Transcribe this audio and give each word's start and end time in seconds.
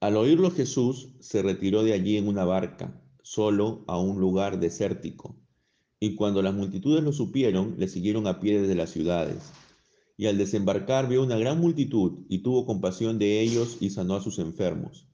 Al 0.00 0.16
oírlo 0.16 0.50
Jesús 0.50 1.10
se 1.20 1.42
retiró 1.42 1.84
de 1.84 1.92
allí 1.92 2.16
en 2.16 2.26
una 2.26 2.46
barca, 2.46 2.98
solo 3.22 3.84
a 3.86 4.00
un 4.00 4.18
lugar 4.18 4.58
desértico. 4.58 5.36
Y 6.00 6.14
cuando 6.14 6.40
las 6.40 6.54
multitudes 6.54 7.04
lo 7.04 7.12
supieron, 7.12 7.74
le 7.76 7.86
siguieron 7.86 8.26
a 8.26 8.40
pie 8.40 8.62
desde 8.62 8.74
las 8.74 8.88
ciudades. 8.88 9.52
Y 10.16 10.24
al 10.24 10.38
desembarcar 10.38 11.06
vio 11.06 11.22
una 11.22 11.36
gran 11.36 11.60
multitud 11.60 12.24
y 12.30 12.38
tuvo 12.38 12.64
compasión 12.64 13.18
de 13.18 13.42
ellos 13.42 13.76
y 13.78 13.90
sanó 13.90 14.14
a 14.14 14.22
sus 14.22 14.38
enfermos. 14.38 15.06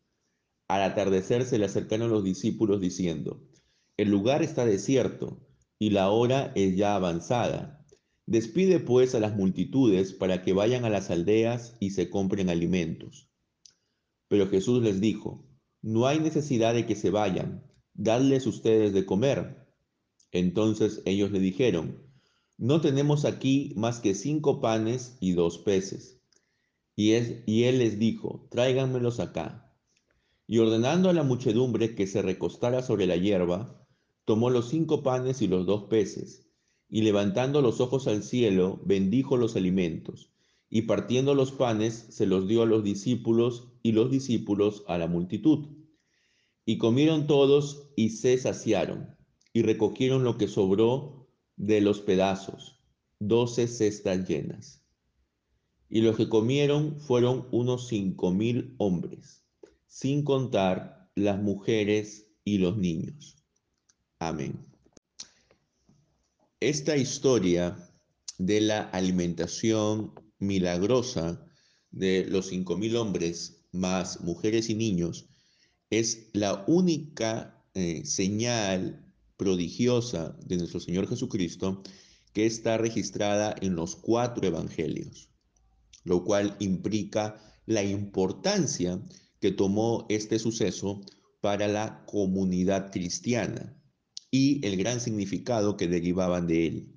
Al 0.68 0.82
atardecer 0.82 1.44
se 1.44 1.58
le 1.58 1.64
acercaron 1.64 2.12
los 2.12 2.22
discípulos 2.22 2.80
diciendo, 2.80 3.42
El 3.96 4.10
lugar 4.10 4.44
está 4.44 4.64
desierto 4.64 5.36
y 5.80 5.90
la 5.90 6.10
hora 6.10 6.52
es 6.54 6.76
ya 6.76 6.94
avanzada. 6.94 7.84
Despide 8.24 8.78
pues 8.78 9.16
a 9.16 9.20
las 9.20 9.34
multitudes 9.34 10.12
para 10.12 10.42
que 10.42 10.52
vayan 10.52 10.84
a 10.84 10.90
las 10.90 11.10
aldeas 11.10 11.76
y 11.80 11.90
se 11.90 12.08
compren 12.08 12.50
alimentos. 12.50 13.26
Pero 14.28 14.48
Jesús 14.48 14.82
les 14.82 15.00
dijo, 15.00 15.44
No 15.82 16.06
hay 16.06 16.20
necesidad 16.20 16.74
de 16.74 16.86
que 16.86 16.94
se 16.94 17.10
vayan, 17.10 17.70
dadles 17.94 18.46
ustedes 18.46 18.92
de 18.92 19.06
comer. 19.06 19.66
Entonces 20.32 21.02
ellos 21.04 21.30
le 21.30 21.40
dijeron, 21.40 22.02
No 22.58 22.80
tenemos 22.80 23.24
aquí 23.24 23.72
más 23.76 24.00
que 24.00 24.14
cinco 24.14 24.60
panes 24.60 25.16
y 25.20 25.32
dos 25.32 25.58
peces. 25.58 26.20
Y, 26.94 27.12
él 27.12 27.78
les 27.78 27.98
dijo, 27.98 28.48
Tráiganmelos 28.50 29.20
acá. 29.20 29.74
Y 30.46 30.58
ordenando 30.58 31.10
a 31.10 31.12
la 31.12 31.22
muchedumbre 31.22 31.94
que 31.94 32.06
se 32.06 32.22
recostara 32.22 32.82
sobre 32.82 33.06
la 33.06 33.16
hierba, 33.16 33.86
tomó 34.24 34.50
los 34.50 34.70
cinco 34.70 35.02
panes 35.02 35.42
y 35.42 35.48
los 35.48 35.66
dos 35.66 35.84
peces 35.84 36.46
y 36.88 37.02
levantando 37.02 37.62
los 37.62 37.80
ojos 37.80 38.06
al 38.06 38.22
cielo, 38.22 38.80
bendijo 38.84 39.36
los 39.36 39.56
alimentos, 39.56 40.30
y 40.68 40.82
partiendo 40.82 41.34
los 41.34 41.52
panes, 41.52 42.06
se 42.10 42.26
los 42.26 42.48
dio 42.48 42.62
a 42.62 42.66
los 42.66 42.82
discípulos, 42.82 43.68
y 43.82 43.92
los 43.92 44.10
discípulos 44.10 44.82
a 44.88 44.98
la 44.98 45.06
multitud. 45.06 45.68
Y 46.64 46.78
comieron 46.78 47.26
todos 47.26 47.90
y 47.94 48.10
se 48.10 48.36
saciaron, 48.36 49.16
y 49.52 49.62
recogieron 49.62 50.24
lo 50.24 50.36
que 50.38 50.48
sobró 50.48 51.28
de 51.56 51.80
los 51.80 52.00
pedazos, 52.00 52.80
doce 53.20 53.68
cestas 53.68 54.28
llenas. 54.28 54.82
Y 55.88 56.00
los 56.00 56.16
que 56.16 56.28
comieron 56.28 57.00
fueron 57.00 57.46
unos 57.52 57.86
cinco 57.86 58.32
mil 58.32 58.74
hombres, 58.78 59.44
sin 59.86 60.24
contar 60.24 61.10
las 61.14 61.40
mujeres 61.40 62.26
y 62.44 62.58
los 62.58 62.76
niños. 62.76 63.36
Amén. 64.18 64.66
Esta 66.58 66.96
historia 66.96 67.76
de 68.38 68.60
la 68.60 68.82
alimentación 68.90 70.12
milagrosa 70.38 71.44
de 71.90 72.26
los 72.26 72.48
cinco 72.48 72.76
mil 72.76 72.96
hombres 72.96 73.64
más 73.72 74.20
mujeres 74.20 74.70
y 74.70 74.74
niños 74.74 75.28
es 75.90 76.28
la 76.32 76.64
única 76.66 77.64
eh, 77.74 78.04
señal 78.04 79.06
prodigiosa 79.36 80.36
de 80.44 80.56
nuestro 80.56 80.80
Señor 80.80 81.08
Jesucristo 81.08 81.82
que 82.32 82.46
está 82.46 82.76
registrada 82.76 83.54
en 83.60 83.76
los 83.76 83.96
cuatro 83.96 84.46
evangelios, 84.46 85.30
lo 86.04 86.24
cual 86.24 86.56
implica 86.60 87.40
la 87.66 87.82
importancia 87.82 89.02
que 89.40 89.52
tomó 89.52 90.06
este 90.08 90.38
suceso 90.38 91.00
para 91.40 91.68
la 91.68 92.04
comunidad 92.06 92.90
cristiana 92.90 93.76
y 94.30 94.66
el 94.66 94.76
gran 94.76 95.00
significado 95.00 95.76
que 95.76 95.88
derivaban 95.88 96.46
de 96.46 96.66
él. 96.66 96.95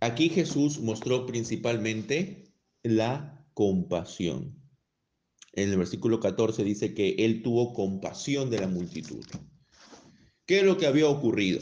Aquí 0.00 0.28
Jesús 0.28 0.78
mostró 0.78 1.26
principalmente 1.26 2.52
la 2.82 3.44
compasión. 3.54 4.54
En 5.52 5.70
el 5.70 5.78
versículo 5.78 6.20
14 6.20 6.62
dice 6.62 6.94
que 6.94 7.16
él 7.18 7.42
tuvo 7.42 7.72
compasión 7.72 8.48
de 8.50 8.60
la 8.60 8.68
multitud. 8.68 9.24
¿Qué 10.46 10.58
es 10.58 10.64
lo 10.64 10.78
que 10.78 10.86
había 10.86 11.08
ocurrido? 11.08 11.60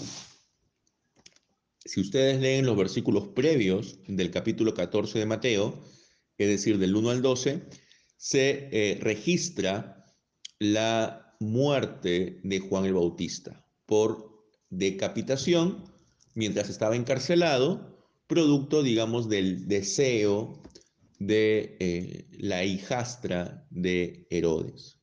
Si 1.85 2.01
ustedes 2.01 2.41
leen 2.41 2.67
los 2.67 2.77
versículos 2.77 3.29
previos 3.29 3.99
del 4.07 4.31
capítulo 4.31 4.75
14 4.75 5.19
de 5.19 5.27
Mateo, 5.27 5.83
es 6.37 6.49
decir, 6.49 6.79
del 6.79 6.95
1 6.95 7.11
al 7.11 7.23
12, 7.23 7.63
se 8.17 8.69
eh, 8.73 8.99
registra 9.01 10.05
la 10.59 11.37
muerte 11.41 12.41
de 12.43 12.59
Juan 12.61 12.85
el 12.85 12.95
Bautista 12.95 13.67
por 13.87 14.45
decapitación 14.69 15.85
mientras 16.35 16.69
estaba 16.69 16.97
encarcelado, 16.97 17.96
producto, 18.27 18.83
digamos, 18.83 19.29
del 19.29 19.69
deseo 19.69 20.63
de 21.19 21.77
eh, 21.81 22.29
la 22.39 22.65
hijastra 22.65 23.67
de 23.71 24.27
Herodes. 24.31 25.01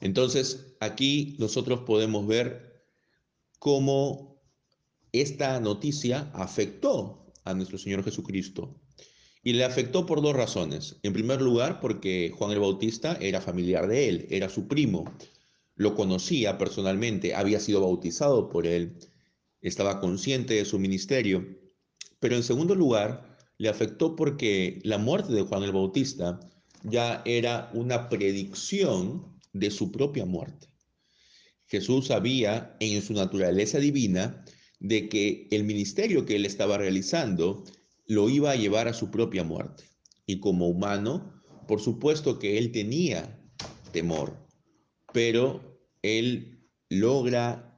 Entonces, 0.00 0.76
aquí 0.80 1.36
nosotros 1.38 1.80
podemos 1.80 2.26
ver 2.26 2.84
cómo 3.58 4.42
esta 5.12 5.58
noticia 5.60 6.30
afectó 6.34 7.32
a 7.44 7.54
nuestro 7.54 7.78
Señor 7.78 8.04
Jesucristo 8.04 8.80
y 9.42 9.52
le 9.52 9.64
afectó 9.64 10.06
por 10.06 10.22
dos 10.22 10.34
razones. 10.34 10.96
En 11.02 11.12
primer 11.12 11.40
lugar, 11.40 11.80
porque 11.80 12.32
Juan 12.36 12.50
el 12.50 12.60
Bautista 12.60 13.16
era 13.20 13.40
familiar 13.40 13.86
de 13.86 14.08
él, 14.08 14.26
era 14.30 14.48
su 14.48 14.66
primo, 14.66 15.04
lo 15.76 15.94
conocía 15.94 16.58
personalmente, 16.58 17.34
había 17.34 17.60
sido 17.60 17.80
bautizado 17.80 18.48
por 18.48 18.66
él, 18.66 18.98
estaba 19.68 20.00
consciente 20.00 20.54
de 20.54 20.64
su 20.64 20.78
ministerio. 20.78 21.44
Pero 22.20 22.36
en 22.36 22.42
segundo 22.42 22.74
lugar, 22.74 23.36
le 23.58 23.68
afectó 23.68 24.14
porque 24.14 24.80
la 24.84 24.98
muerte 24.98 25.32
de 25.32 25.42
Juan 25.42 25.62
el 25.62 25.72
Bautista 25.72 26.38
ya 26.82 27.22
era 27.24 27.70
una 27.72 28.08
predicción 28.08 29.40
de 29.52 29.70
su 29.70 29.90
propia 29.90 30.26
muerte. 30.26 30.68
Jesús 31.66 32.08
sabía 32.08 32.76
en 32.80 33.00
su 33.02 33.14
naturaleza 33.14 33.78
divina 33.78 34.44
de 34.80 35.08
que 35.08 35.48
el 35.50 35.64
ministerio 35.64 36.26
que 36.26 36.36
él 36.36 36.44
estaba 36.44 36.76
realizando 36.76 37.64
lo 38.06 38.28
iba 38.28 38.50
a 38.50 38.56
llevar 38.56 38.86
a 38.86 38.92
su 38.92 39.10
propia 39.10 39.44
muerte. 39.44 39.84
Y 40.26 40.40
como 40.40 40.68
humano, 40.68 41.42
por 41.66 41.80
supuesto 41.80 42.38
que 42.38 42.58
él 42.58 42.70
tenía 42.70 43.40
temor, 43.92 44.46
pero 45.12 45.80
él 46.02 46.68
logra 46.90 47.73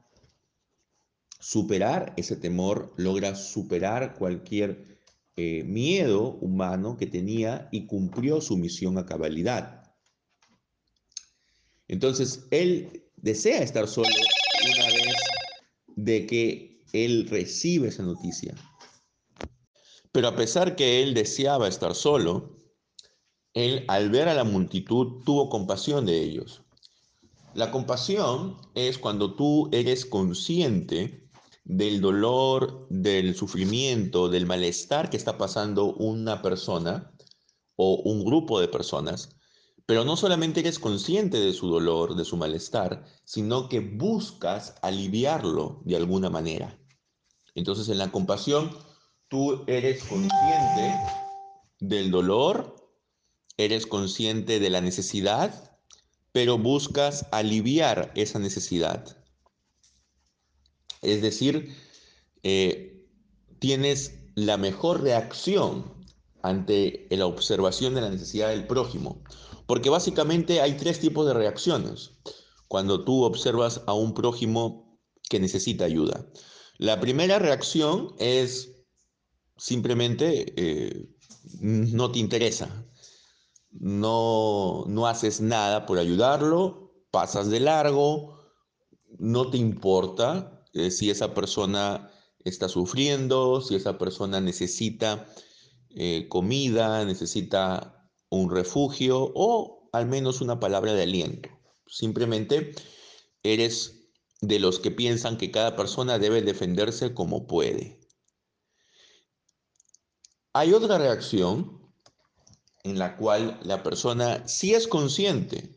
superar 1.49 2.13
ese 2.17 2.35
temor, 2.35 2.93
logra 2.97 3.33
superar 3.33 4.15
cualquier 4.15 4.99
eh, 5.37 5.63
miedo 5.63 6.33
humano 6.41 6.97
que 6.97 7.07
tenía 7.07 7.69
y 7.71 7.87
cumplió 7.87 8.41
su 8.41 8.57
misión 8.57 8.97
a 8.97 9.05
cabalidad. 9.05 9.93
Entonces, 11.87 12.45
él 12.51 13.05
desea 13.15 13.63
estar 13.63 13.87
solo 13.87 14.09
una 14.09 14.87
vez 14.87 15.15
de 15.95 16.25
que 16.25 16.83
él 16.91 17.29
recibe 17.29 17.87
esa 17.87 18.03
noticia. 18.03 18.53
Pero 20.11 20.27
a 20.27 20.35
pesar 20.35 20.75
que 20.75 21.01
él 21.01 21.13
deseaba 21.13 21.69
estar 21.69 21.95
solo, 21.95 22.57
él 23.53 23.85
al 23.87 24.09
ver 24.09 24.27
a 24.27 24.33
la 24.33 24.43
multitud 24.43 25.23
tuvo 25.23 25.47
compasión 25.47 26.05
de 26.05 26.21
ellos. 26.21 26.61
La 27.53 27.71
compasión 27.71 28.57
es 28.75 28.97
cuando 28.97 29.33
tú 29.33 29.69
eres 29.71 30.05
consciente 30.05 31.26
del 31.67 31.99
dolor, 31.99 32.87
del 32.89 33.35
sufrimiento, 33.35 34.29
del 34.29 34.45
malestar 34.45 35.09
que 35.09 35.17
está 35.17 35.37
pasando 35.37 35.93
una 35.95 36.41
persona 36.41 37.11
o 37.75 37.95
un 38.05 38.23
grupo 38.23 38.61
de 38.61 38.69
personas, 38.69 39.35
pero 39.85 40.05
no 40.05 40.15
solamente 40.15 40.61
eres 40.61 40.79
consciente 40.79 41.39
de 41.39 41.51
su 41.51 41.67
dolor, 41.67 42.15
de 42.15 42.23
su 42.23 42.37
malestar, 42.37 43.05
sino 43.25 43.67
que 43.67 43.81
buscas 43.81 44.75
aliviarlo 44.81 45.81
de 45.83 45.97
alguna 45.97 46.29
manera. 46.29 46.79
Entonces 47.53 47.89
en 47.89 47.97
la 47.97 48.11
compasión 48.13 48.71
tú 49.27 49.65
eres 49.67 50.03
consciente 50.05 50.95
del 51.81 52.11
dolor, 52.11 52.75
eres 53.57 53.85
consciente 53.85 54.61
de 54.61 54.69
la 54.69 54.79
necesidad, 54.79 55.77
pero 56.31 56.57
buscas 56.57 57.27
aliviar 57.31 58.13
esa 58.15 58.39
necesidad. 58.39 59.17
Es 61.01 61.21
decir, 61.21 61.75
eh, 62.43 63.05
tienes 63.59 64.19
la 64.35 64.57
mejor 64.57 65.01
reacción 65.01 65.93
ante 66.41 67.07
la 67.09 67.25
observación 67.25 67.95
de 67.95 68.01
la 68.01 68.09
necesidad 68.09 68.49
del 68.49 68.67
prójimo. 68.67 69.21
Porque 69.65 69.89
básicamente 69.89 70.61
hay 70.61 70.77
tres 70.77 70.99
tipos 70.99 71.25
de 71.27 71.33
reacciones 71.33 72.11
cuando 72.67 73.03
tú 73.03 73.23
observas 73.23 73.81
a 73.85 73.93
un 73.93 74.13
prójimo 74.13 74.99
que 75.29 75.39
necesita 75.39 75.85
ayuda. 75.85 76.25
La 76.77 76.99
primera 76.99 77.39
reacción 77.39 78.13
es 78.19 78.75
simplemente 79.57 80.53
eh, 80.55 81.09
no 81.59 82.11
te 82.11 82.19
interesa, 82.19 82.85
no, 83.71 84.85
no 84.87 85.07
haces 85.07 85.41
nada 85.41 85.85
por 85.85 85.97
ayudarlo, 85.97 86.93
pasas 87.11 87.49
de 87.49 87.59
largo, 87.59 88.39
no 89.17 89.49
te 89.49 89.57
importa 89.57 90.56
eh, 90.73 90.91
si 90.91 91.09
esa 91.09 91.33
persona 91.33 92.11
está 92.43 92.69
sufriendo, 92.69 93.61
si 93.61 93.75
esa 93.75 93.97
persona 93.97 94.41
necesita 94.41 95.27
eh, 95.89 96.27
comida, 96.29 97.03
necesita 97.05 98.11
un 98.29 98.51
refugio 98.51 99.31
o 99.33 99.89
al 99.93 100.07
menos 100.07 100.41
una 100.41 100.59
palabra 100.59 100.93
de 100.93 101.03
aliento. 101.03 101.49
Simplemente 101.87 102.73
eres 103.43 104.09
de 104.41 104.59
los 104.59 104.79
que 104.79 104.91
piensan 104.91 105.37
que 105.37 105.51
cada 105.51 105.75
persona 105.75 106.19
debe 106.19 106.41
defenderse 106.41 107.13
como 107.13 107.47
puede. 107.47 107.99
Hay 110.53 110.73
otra 110.73 110.97
reacción 110.97 111.81
en 112.83 112.99
la 112.99 113.17
cual 113.17 113.59
la 113.63 113.83
persona 113.83 114.47
sí 114.47 114.73
es 114.73 114.87
consciente 114.87 115.75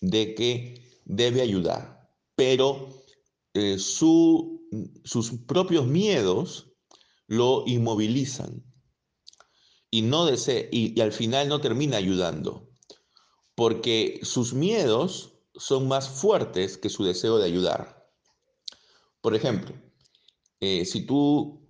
de 0.00 0.34
que 0.34 1.00
debe 1.04 1.42
ayudar, 1.42 2.10
pero 2.34 2.95
eh, 3.56 3.78
sus 3.78 5.30
propios 5.46 5.86
miedos 5.86 6.70
lo 7.26 7.64
inmovilizan 7.66 8.62
y, 9.90 10.02
no 10.02 10.28
y 10.30 11.00
al 11.00 11.12
final 11.12 11.48
no 11.48 11.60
termina 11.60 11.96
ayudando, 11.96 12.68
porque 13.54 14.20
sus 14.22 14.52
miedos 14.52 15.32
son 15.54 15.88
más 15.88 16.08
fuertes 16.08 16.76
que 16.76 16.90
su 16.90 17.04
deseo 17.04 17.38
de 17.38 17.46
ayudar. 17.46 18.06
Por 19.22 19.34
ejemplo, 19.34 19.74
eh, 20.60 20.84
si 20.84 21.06
tú 21.06 21.66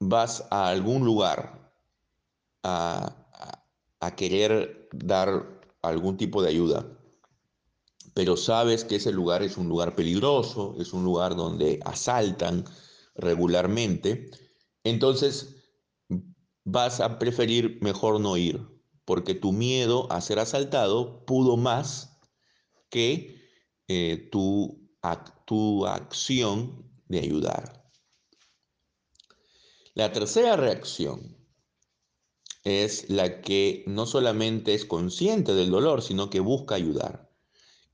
vas 0.00 0.46
a 0.50 0.68
algún 0.68 1.04
lugar 1.04 1.72
a, 2.62 3.12
querer 4.16 4.88
dar 4.92 5.60
algún 5.82 6.16
tipo 6.16 6.42
de 6.42 6.48
ayuda, 6.48 6.95
pero 8.16 8.38
sabes 8.38 8.82
que 8.82 8.96
ese 8.96 9.12
lugar 9.12 9.42
es 9.42 9.58
un 9.58 9.68
lugar 9.68 9.94
peligroso, 9.94 10.74
es 10.80 10.94
un 10.94 11.04
lugar 11.04 11.36
donde 11.36 11.80
asaltan 11.84 12.64
regularmente, 13.14 14.30
entonces 14.84 15.56
vas 16.64 17.00
a 17.00 17.18
preferir 17.18 17.78
mejor 17.82 18.18
no 18.18 18.38
ir, 18.38 18.66
porque 19.04 19.34
tu 19.34 19.52
miedo 19.52 20.10
a 20.10 20.22
ser 20.22 20.38
asaltado 20.38 21.26
pudo 21.26 21.58
más 21.58 22.18
que 22.88 23.38
eh, 23.86 24.30
tu, 24.32 24.88
tu 25.44 25.84
acción 25.84 26.90
de 27.08 27.18
ayudar. 27.18 27.92
La 29.92 30.10
tercera 30.10 30.56
reacción 30.56 31.36
es 32.64 33.10
la 33.10 33.42
que 33.42 33.84
no 33.86 34.06
solamente 34.06 34.72
es 34.72 34.86
consciente 34.86 35.52
del 35.52 35.70
dolor, 35.70 36.00
sino 36.00 36.30
que 36.30 36.40
busca 36.40 36.76
ayudar 36.76 37.25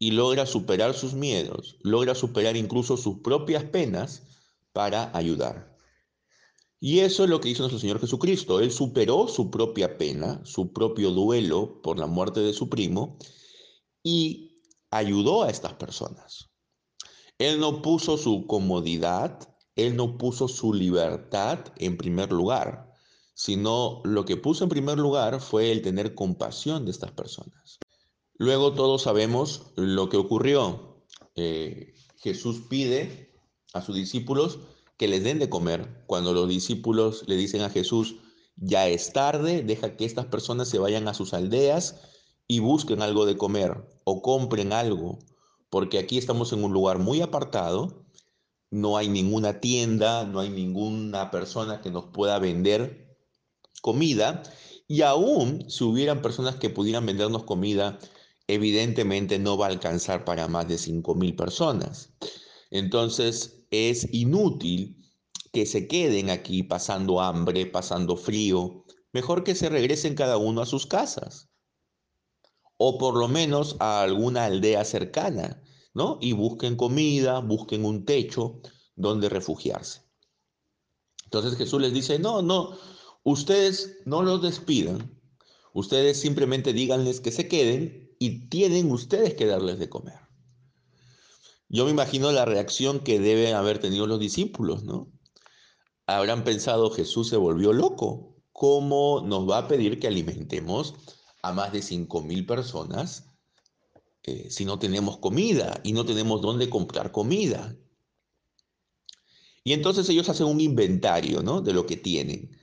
y 0.02 0.10
logra 0.10 0.46
superar 0.46 0.94
sus 0.94 1.14
miedos, 1.14 1.76
logra 1.82 2.16
superar 2.16 2.56
incluso 2.56 2.96
sus 2.96 3.20
propias 3.20 3.62
penas 3.62 4.25
para 4.72 5.16
ayudar. 5.16 5.78
Y 6.81 6.99
eso 6.99 7.22
es 7.22 7.31
lo 7.31 7.40
que 7.40 7.50
hizo 7.50 7.62
nuestro 7.62 7.78
Señor 7.78 8.00
Jesucristo. 8.00 8.58
Él 8.58 8.72
superó 8.72 9.28
su 9.28 9.49
propia 9.49 9.99
pena, 9.99 10.44
su 10.44 10.72
propio 10.72 11.12
duelo 11.12 11.81
por 11.82 12.00
la 12.00 12.08
muerte 12.08 12.40
de 12.40 12.52
su 12.52 12.69
primo 12.69 13.16
y 14.02 14.64
ayudó 14.90 15.44
a 15.44 15.50
estas 15.50 15.75
personas. 15.75 16.50
Él 17.38 17.60
no 17.60 17.81
puso 17.81 18.19
su 18.19 18.49
comodidad, 18.49 19.54
él 19.76 19.94
no 19.94 20.19
puso 20.19 20.49
su 20.49 20.75
libertad 20.75 21.60
en 21.76 21.96
primer 21.96 22.32
lugar, 22.32 22.93
sino 23.34 24.00
lo 24.02 24.25
que 24.25 24.37
puso 24.37 24.64
en 24.64 24.70
primer 24.70 24.99
lugar 24.99 25.40
fue 25.40 25.70
el 25.70 25.81
tener 25.81 26.16
compasión 26.16 26.87
de 26.87 26.90
estas 26.90 27.12
personas. 27.12 27.78
Luego 28.43 28.73
todos 28.73 29.03
sabemos 29.03 29.67
lo 29.77 30.09
que 30.09 30.17
ocurrió. 30.17 31.05
Eh, 31.37 31.94
Jesús 32.17 32.62
pide 32.69 33.33
a 33.73 33.83
sus 33.83 33.94
discípulos 33.94 34.59
que 34.97 35.06
les 35.06 35.23
den 35.23 35.39
de 35.39 35.49
comer. 35.49 36.03
Cuando 36.09 36.33
los 36.33 36.49
discípulos 36.49 37.23
le 37.29 37.37
dicen 37.37 37.61
a 37.62 37.71
Jesús, 37.71 38.17
ya 38.56 38.89
es 38.89 39.12
tarde, 39.12 39.62
deja 39.62 39.97
que 39.97 40.05
estas 40.05 40.27
personas 40.27 40.69
se 40.69 40.81
vayan 40.81 41.06
a 41.06 41.15
sus 41.15 41.35
aldeas 41.35 42.00
y 42.49 42.59
busquen 42.59 43.00
algo 43.00 43.27
de 43.27 43.37
comer 43.37 43.87
o 44.03 44.23
compren 44.23 44.73
algo, 44.73 45.21
porque 45.71 46.00
aquí 46.00 46.19
estamos 46.19 46.53
en 46.53 46.65
un 46.65 46.73
lugar 46.73 46.99
muy 46.99 47.21
apartado, 47.21 48.06
no 48.73 48.97
hay 48.97 49.09
ninguna 49.09 49.61
tienda, 49.61 50.25
no 50.25 50.41
hay 50.41 50.50
ninguna 50.50 51.31
persona 51.31 51.81
que 51.81 51.93
nos 51.93 52.06
pueda 52.06 52.41
vender 52.41 53.17
comida, 53.83 54.43
y 54.88 55.03
aún 55.03 55.71
si 55.71 55.85
hubieran 55.85 56.23
personas 56.23 56.56
que 56.56 56.71
pudieran 56.71 57.06
vendernos 57.06 57.45
comida, 57.45 58.00
evidentemente 58.47 59.39
no 59.39 59.56
va 59.56 59.67
a 59.67 59.71
alcanzar 59.71 60.25
para 60.25 60.49
más 60.49 60.69
de 60.69 60.79
5 60.79 61.15
mil 61.15 61.37
personas. 61.37 62.12
Entonces 62.71 63.67
es 63.71 64.12
inútil 64.12 65.03
que 65.53 65.67
se 65.67 65.87
queden 65.87 66.31
aquí 66.31 66.62
pasando 66.62 67.21
hambre, 67.21 67.67
pasando 67.67 68.17
frío. 68.17 68.85
Mejor 69.12 69.44
que 69.44 69.55
se 69.55 69.69
regresen 69.69 70.15
cada 70.15 70.39
uno 70.39 70.62
a 70.62 70.67
sus 70.67 70.87
casas 70.87 71.50
o 72.85 72.99
por 72.99 73.17
lo 73.17 73.29
menos 73.29 73.77
a 73.79 74.03
alguna 74.03 74.47
aldea 74.47 74.85
cercana, 74.85 75.62
¿no? 75.95 76.19
Y 76.21 76.33
busquen 76.33 76.75
comida, 76.75 77.38
busquen 77.38 77.85
un 77.85 78.05
techo 78.05 78.61
donde 78.97 79.29
refugiarse. 79.29 80.03
Entonces 81.25 81.56
Jesús 81.56 81.81
les 81.81 81.93
dice, 81.93 82.19
no, 82.19 82.43
no, 82.43 82.77
ustedes 83.23 83.99
no 84.05 84.23
los 84.23 84.43
despidan, 84.43 85.17
ustedes 85.73 86.19
simplemente 86.21 86.73
díganles 86.73 87.21
que 87.21 87.31
se 87.31 87.47
queden 87.47 88.01
y 88.23 88.49
tienen 88.49 88.93
ustedes 88.93 89.35
que 89.35 89.47
darles 89.47 89.81
de 89.81 89.89
comer. 89.89 90.21
Yo 91.69 91.87
me 91.87 91.91
imagino 91.91 92.31
la 92.31 92.45
reacción 92.45 93.01
que 93.01 93.19
deben 93.19 93.57
haber 93.57 93.81
tenido 93.81 94.07
los 94.07 94.21
discípulos, 94.21 94.85
¿no? 94.85 95.11
Habrán 96.07 96.45
pensado, 96.45 96.91
Jesús 96.91 97.29
se 97.29 97.37
volvió 97.37 97.73
loco, 97.73 98.37
¿cómo 98.53 99.23
nos 99.27 99.51
va 99.51 99.59
a 99.59 99.67
pedir 99.67 99.99
que 99.99 100.07
alimentemos 100.07 100.95
a 101.43 101.53
más 101.53 101.73
de 101.73 101.83
5 101.83 102.23
mil 102.23 102.47
personas 102.47 103.25
eh, 104.23 104.49
si 104.51 104.65
no 104.65 104.79
tenemos 104.79 105.19
comida 105.19 105.81
y 105.83 105.93
no 105.93 106.05
tenemos 106.05 106.41
dónde 106.43 106.71
comprar 106.71 107.11
comida. 107.11 107.77
Y 109.65 109.73
entonces 109.73 110.09
ellos 110.09 110.29
hacen 110.29 110.47
un 110.47 110.61
inventario 110.61 111.43
¿no? 111.43 111.61
de 111.61 111.73
lo 111.73 111.87
que 111.87 111.97
tienen. 111.97 112.57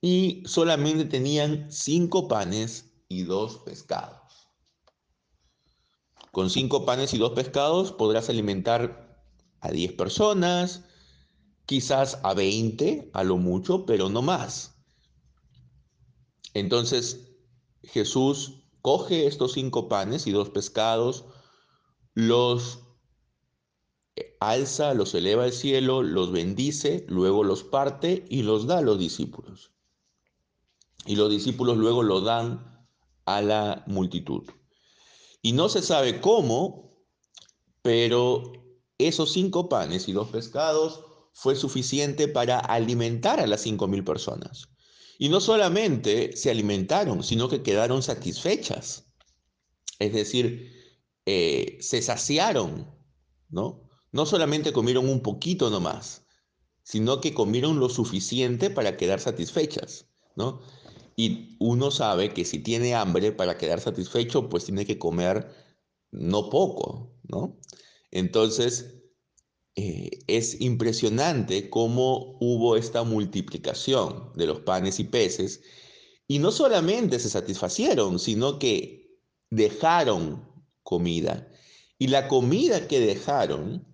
Y 0.00 0.42
solamente 0.46 1.04
tenían 1.04 1.70
cinco 1.70 2.26
panes 2.26 2.94
y 3.08 3.24
dos 3.24 3.58
pescados. 3.58 4.27
Con 6.38 6.50
cinco 6.50 6.84
panes 6.84 7.14
y 7.14 7.18
dos 7.18 7.32
pescados 7.32 7.90
podrás 7.90 8.28
alimentar 8.28 9.24
a 9.60 9.72
10 9.72 9.94
personas, 9.94 10.84
quizás 11.66 12.20
a 12.22 12.32
20 12.32 13.10
a 13.12 13.24
lo 13.24 13.38
mucho, 13.38 13.84
pero 13.86 14.08
no 14.08 14.22
más. 14.22 14.76
Entonces 16.54 17.32
Jesús 17.82 18.60
coge 18.82 19.26
estos 19.26 19.54
cinco 19.54 19.88
panes 19.88 20.28
y 20.28 20.30
dos 20.30 20.50
pescados, 20.50 21.24
los 22.14 22.84
alza, 24.38 24.94
los 24.94 25.16
eleva 25.16 25.42
al 25.42 25.52
cielo, 25.52 26.04
los 26.04 26.30
bendice, 26.30 27.04
luego 27.08 27.42
los 27.42 27.64
parte 27.64 28.24
y 28.30 28.44
los 28.44 28.68
da 28.68 28.78
a 28.78 28.82
los 28.82 29.00
discípulos. 29.00 29.72
Y 31.04 31.16
los 31.16 31.32
discípulos 31.32 31.78
luego 31.78 32.04
lo 32.04 32.20
dan 32.20 32.86
a 33.24 33.42
la 33.42 33.82
multitud. 33.88 34.44
Y 35.42 35.52
no 35.52 35.68
se 35.68 35.82
sabe 35.82 36.20
cómo, 36.20 36.96
pero 37.82 38.52
esos 38.98 39.32
cinco 39.32 39.68
panes 39.68 40.08
y 40.08 40.12
dos 40.12 40.28
pescados 40.28 41.04
fue 41.32 41.54
suficiente 41.54 42.26
para 42.26 42.58
alimentar 42.58 43.38
a 43.38 43.46
las 43.46 43.62
cinco 43.62 43.86
mil 43.86 44.02
personas. 44.04 44.68
Y 45.18 45.28
no 45.28 45.40
solamente 45.40 46.36
se 46.36 46.50
alimentaron, 46.50 47.22
sino 47.22 47.48
que 47.48 47.62
quedaron 47.62 48.02
satisfechas. 48.02 49.06
Es 49.98 50.12
decir, 50.12 50.72
eh, 51.26 51.78
se 51.80 52.02
saciaron, 52.02 52.92
¿no? 53.48 53.88
No 54.12 54.26
solamente 54.26 54.72
comieron 54.72 55.08
un 55.08 55.20
poquito 55.20 55.70
nomás, 55.70 56.22
sino 56.82 57.20
que 57.20 57.34
comieron 57.34 57.78
lo 57.78 57.88
suficiente 57.88 58.70
para 58.70 58.96
quedar 58.96 59.20
satisfechas, 59.20 60.06
¿no? 60.36 60.62
Y 61.18 61.56
uno 61.58 61.90
sabe 61.90 62.32
que 62.32 62.44
si 62.44 62.60
tiene 62.60 62.94
hambre 62.94 63.32
para 63.32 63.58
quedar 63.58 63.80
satisfecho, 63.80 64.48
pues 64.48 64.66
tiene 64.66 64.86
que 64.86 65.00
comer 65.00 65.48
no 66.12 66.48
poco, 66.48 67.18
¿no? 67.24 67.58
Entonces, 68.12 69.02
eh, 69.74 70.10
es 70.28 70.60
impresionante 70.60 71.70
cómo 71.70 72.38
hubo 72.38 72.76
esta 72.76 73.02
multiplicación 73.02 74.32
de 74.36 74.46
los 74.46 74.60
panes 74.60 75.00
y 75.00 75.04
peces. 75.04 75.60
Y 76.28 76.38
no 76.38 76.52
solamente 76.52 77.18
se 77.18 77.30
satisfacieron, 77.30 78.20
sino 78.20 78.60
que 78.60 79.18
dejaron 79.50 80.48
comida. 80.84 81.48
Y 81.98 82.06
la 82.06 82.28
comida 82.28 82.86
que 82.86 83.00
dejaron 83.00 83.84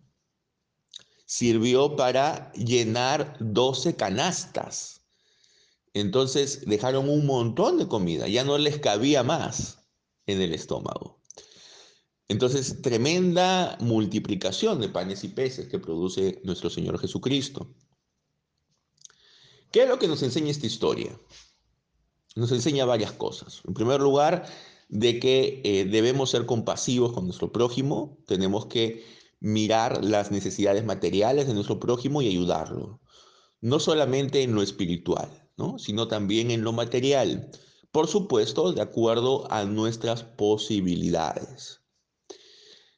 sirvió 1.24 1.96
para 1.96 2.52
llenar 2.52 3.38
12 3.40 3.96
canastas. 3.96 5.03
Entonces 5.94 6.66
dejaron 6.66 7.08
un 7.08 7.24
montón 7.24 7.78
de 7.78 7.88
comida, 7.88 8.28
ya 8.28 8.44
no 8.44 8.58
les 8.58 8.78
cabía 8.78 9.22
más 9.22 9.86
en 10.26 10.42
el 10.42 10.52
estómago. 10.52 11.22
Entonces, 12.28 12.82
tremenda 12.82 13.76
multiplicación 13.80 14.80
de 14.80 14.88
panes 14.88 15.24
y 15.24 15.28
peces 15.28 15.68
que 15.68 15.78
produce 15.78 16.40
nuestro 16.44 16.70
Señor 16.70 16.98
Jesucristo. 16.98 17.74
¿Qué 19.70 19.82
es 19.82 19.88
lo 19.88 19.98
que 19.98 20.08
nos 20.08 20.22
enseña 20.22 20.50
esta 20.50 20.66
historia? 20.66 21.18
nos 22.34 22.52
enseña 22.52 22.84
varias 22.84 23.12
cosas. 23.12 23.62
En 23.66 23.74
primer 23.74 24.00
lugar, 24.00 24.46
de 24.88 25.18
que 25.18 25.60
eh, 25.64 25.84
debemos 25.84 26.30
ser 26.30 26.46
compasivos 26.46 27.12
con 27.12 27.24
nuestro 27.24 27.52
prójimo, 27.52 28.18
tenemos 28.26 28.66
que 28.66 29.04
mirar 29.40 30.04
las 30.04 30.30
necesidades 30.30 30.84
materiales 30.84 31.46
de 31.46 31.54
nuestro 31.54 31.78
prójimo 31.78 32.22
y 32.22 32.28
ayudarlo. 32.28 33.00
No 33.60 33.78
solamente 33.78 34.42
en 34.42 34.54
lo 34.54 34.62
espiritual, 34.62 35.43
¿no? 35.56 35.78
sino 35.78 36.08
también 36.08 36.50
en 36.50 36.62
lo 36.62 36.72
material. 36.72 37.50
Por 37.90 38.08
supuesto, 38.08 38.72
de 38.72 38.82
acuerdo 38.82 39.50
a 39.52 39.64
nuestras 39.64 40.24
posibilidades. 40.24 41.80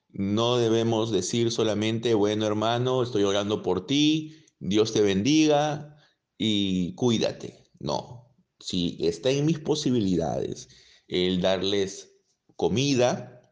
No 0.09 0.57
debemos 0.57 1.11
decir 1.11 1.51
solamente, 1.53 2.15
bueno 2.15 2.47
hermano, 2.47 3.03
estoy 3.03 3.25
orando 3.25 3.63
por 3.63 3.87
ti, 3.87 4.47
Dios 4.59 4.95
te 4.95 5.03
bendiga 5.03 5.99
y 6.39 6.95
cuídate. 6.95 7.71
No, 7.79 8.35
si 8.59 8.97
está 9.01 9.31
en 9.31 9.45
mis 9.45 9.59
posibilidades 9.59 10.69
el 11.09 11.43
darles 11.43 12.15
comida 12.57 13.43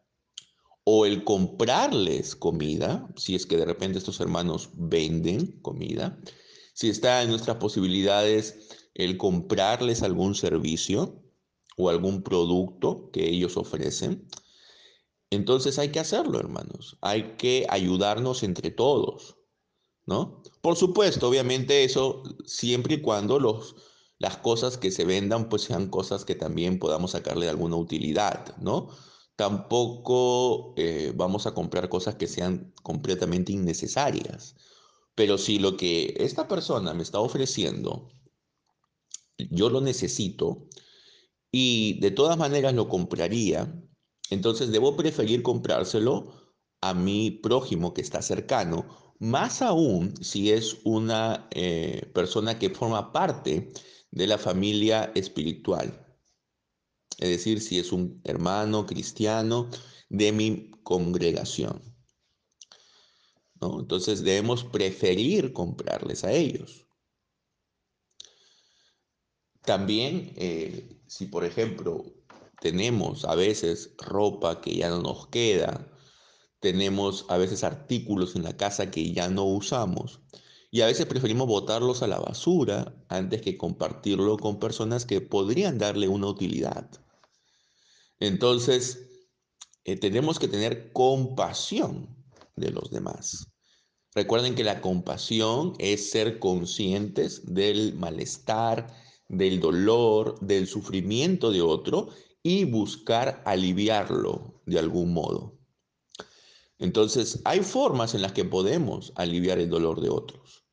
o 0.84 1.04
el 1.06 1.24
comprarles 1.24 2.34
comida, 2.34 3.08
si 3.16 3.34
es 3.34 3.44
que 3.44 3.56
de 3.56 3.66
repente 3.66 3.98
estos 3.98 4.20
hermanos 4.20 4.70
venden 4.74 5.60
comida, 5.60 6.18
si 6.74 6.88
está 6.88 7.22
en 7.22 7.30
nuestras 7.30 7.58
posibilidades 7.58 8.83
el 8.94 9.16
comprarles 9.16 10.02
algún 10.02 10.34
servicio 10.34 11.22
o 11.76 11.90
algún 11.90 12.22
producto 12.22 13.10
que 13.12 13.28
ellos 13.28 13.56
ofrecen, 13.56 14.28
entonces 15.30 15.78
hay 15.78 15.90
que 15.90 16.00
hacerlo, 16.00 16.38
hermanos. 16.38 16.96
Hay 17.00 17.34
que 17.36 17.66
ayudarnos 17.68 18.42
entre 18.42 18.70
todos, 18.70 19.36
¿no? 20.06 20.42
Por 20.60 20.76
supuesto, 20.76 21.28
obviamente 21.28 21.84
eso 21.84 22.22
siempre 22.46 22.94
y 22.94 23.00
cuando 23.00 23.38
los, 23.40 23.76
las 24.18 24.36
cosas 24.36 24.78
que 24.78 24.90
se 24.90 25.04
vendan 25.04 25.48
pues 25.48 25.62
sean 25.62 25.88
cosas 25.88 26.24
que 26.24 26.34
también 26.34 26.78
podamos 26.78 27.12
sacarle 27.12 27.48
alguna 27.48 27.76
utilidad, 27.76 28.56
¿no? 28.58 28.88
Tampoco 29.36 30.74
eh, 30.76 31.12
vamos 31.16 31.46
a 31.46 31.54
comprar 31.54 31.88
cosas 31.88 32.14
que 32.14 32.28
sean 32.28 32.72
completamente 32.82 33.52
innecesarias. 33.52 34.54
Pero 35.16 35.38
si 35.38 35.58
lo 35.58 35.76
que 35.76 36.14
esta 36.18 36.46
persona 36.48 36.94
me 36.94 37.02
está 37.02 37.18
ofreciendo, 37.20 38.08
yo 39.38 39.70
lo 39.70 39.80
necesito 39.80 40.68
y 41.50 42.00
de 42.00 42.10
todas 42.10 42.36
maneras 42.36 42.74
lo 42.74 42.88
compraría, 42.88 43.72
entonces 44.30 44.70
debo 44.72 44.96
preferir 44.96 45.42
comprárselo 45.42 46.32
a 46.80 46.94
mi 46.94 47.30
prójimo 47.30 47.94
que 47.94 48.02
está 48.02 48.22
cercano, 48.22 49.14
más 49.18 49.62
aún 49.62 50.14
si 50.22 50.50
es 50.50 50.78
una 50.84 51.48
eh, 51.52 52.10
persona 52.12 52.58
que 52.58 52.70
forma 52.70 53.12
parte 53.12 53.72
de 54.10 54.26
la 54.26 54.38
familia 54.38 55.12
espiritual. 55.14 56.04
Es 57.18 57.28
decir, 57.28 57.60
si 57.60 57.78
es 57.78 57.92
un 57.92 58.20
hermano 58.24 58.86
cristiano 58.86 59.70
de 60.08 60.32
mi 60.32 60.70
congregación. 60.82 61.80
¿no? 63.60 63.80
Entonces 63.80 64.22
debemos 64.22 64.64
preferir 64.64 65.52
comprarles 65.52 66.24
a 66.24 66.32
ellos. 66.32 66.83
También, 69.64 70.32
eh, 70.36 70.98
si 71.06 71.26
por 71.26 71.44
ejemplo 71.44 72.04
tenemos 72.60 73.24
a 73.24 73.34
veces 73.34 73.94
ropa 73.98 74.60
que 74.60 74.76
ya 74.76 74.90
no 74.90 75.00
nos 75.00 75.28
queda, 75.28 75.90
tenemos 76.60 77.26
a 77.28 77.36
veces 77.36 77.64
artículos 77.64 78.36
en 78.36 78.42
la 78.42 78.56
casa 78.56 78.90
que 78.90 79.12
ya 79.12 79.28
no 79.28 79.44
usamos 79.44 80.20
y 80.70 80.80
a 80.80 80.86
veces 80.86 81.06
preferimos 81.06 81.46
botarlos 81.46 82.02
a 82.02 82.06
la 82.06 82.18
basura 82.18 82.94
antes 83.08 83.42
que 83.42 83.56
compartirlo 83.56 84.36
con 84.38 84.58
personas 84.58 85.06
que 85.06 85.20
podrían 85.20 85.78
darle 85.78 86.08
una 86.08 86.26
utilidad. 86.26 86.90
Entonces, 88.18 89.10
eh, 89.84 89.96
tenemos 89.96 90.38
que 90.38 90.48
tener 90.48 90.92
compasión 90.92 92.08
de 92.56 92.70
los 92.70 92.90
demás. 92.90 93.48
Recuerden 94.14 94.54
que 94.54 94.64
la 94.64 94.80
compasión 94.80 95.74
es 95.78 96.10
ser 96.10 96.38
conscientes 96.38 97.54
del 97.54 97.94
malestar, 97.94 98.86
del 99.28 99.60
dolor, 99.60 100.38
del 100.40 100.66
sufrimiento 100.66 101.50
de 101.50 101.62
otro 101.62 102.10
y 102.42 102.64
buscar 102.64 103.42
aliviarlo 103.46 104.62
de 104.66 104.78
algún 104.78 105.12
modo. 105.12 105.58
Entonces, 106.78 107.40
hay 107.44 107.60
formas 107.60 108.14
en 108.14 108.22
las 108.22 108.32
que 108.32 108.44
podemos 108.44 109.12
aliviar 109.16 109.58
el 109.58 109.70
dolor 109.70 110.00
de 110.00 110.10
otros. 110.10 110.64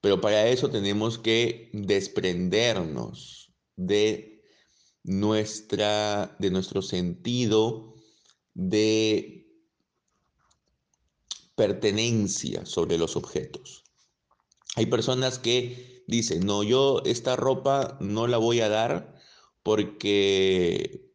Pero 0.00 0.20
para 0.20 0.48
eso 0.48 0.70
tenemos 0.70 1.18
que 1.18 1.70
desprendernos 1.72 3.52
de, 3.76 4.42
nuestra, 5.04 6.36
de 6.38 6.50
nuestro 6.50 6.82
sentido 6.82 7.94
de 8.54 9.42
pertenencia 11.54 12.66
sobre 12.66 12.98
los 12.98 13.16
objetos. 13.16 13.84
Hay 14.76 14.86
personas 14.86 15.38
que 15.38 15.91
dicen, 16.06 16.46
no, 16.46 16.62
yo 16.62 17.02
esta 17.04 17.36
ropa 17.36 17.96
no 18.00 18.26
la 18.26 18.38
voy 18.38 18.60
a 18.60 18.68
dar 18.68 19.14
porque, 19.62 21.12